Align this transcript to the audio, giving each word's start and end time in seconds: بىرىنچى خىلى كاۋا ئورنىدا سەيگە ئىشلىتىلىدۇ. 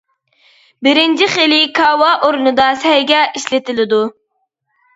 بىرىنچى 0.87 1.27
خىلى 1.33 1.59
كاۋا 1.81 2.09
ئورنىدا 2.29 2.71
سەيگە 2.87 3.23
ئىشلىتىلىدۇ. 3.35 4.05